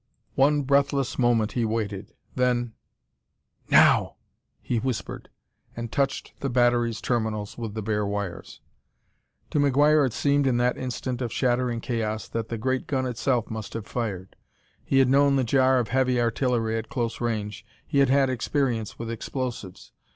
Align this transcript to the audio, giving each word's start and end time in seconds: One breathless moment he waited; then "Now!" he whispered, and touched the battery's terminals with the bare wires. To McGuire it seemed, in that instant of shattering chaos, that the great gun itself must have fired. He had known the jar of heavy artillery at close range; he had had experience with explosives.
One 0.33 0.63
breathless 0.63 1.19
moment 1.19 1.51
he 1.51 1.63
waited; 1.63 2.15
then 2.33 2.73
"Now!" 3.69 4.15
he 4.59 4.79
whispered, 4.79 5.29
and 5.75 5.91
touched 5.91 6.33
the 6.39 6.49
battery's 6.49 7.01
terminals 7.01 7.55
with 7.55 7.75
the 7.75 7.83
bare 7.83 8.07
wires. 8.07 8.61
To 9.51 9.59
McGuire 9.59 10.03
it 10.07 10.13
seemed, 10.13 10.47
in 10.47 10.57
that 10.57 10.75
instant 10.75 11.21
of 11.21 11.31
shattering 11.31 11.81
chaos, 11.81 12.27
that 12.29 12.49
the 12.49 12.57
great 12.57 12.87
gun 12.87 13.05
itself 13.05 13.51
must 13.51 13.75
have 13.75 13.85
fired. 13.85 14.35
He 14.83 14.97
had 14.97 15.07
known 15.07 15.35
the 15.35 15.43
jar 15.43 15.77
of 15.77 15.89
heavy 15.89 16.19
artillery 16.19 16.79
at 16.79 16.89
close 16.89 17.21
range; 17.21 17.63
he 17.85 17.99
had 17.99 18.09
had 18.09 18.27
experience 18.27 18.97
with 18.97 19.11
explosives. 19.11 19.91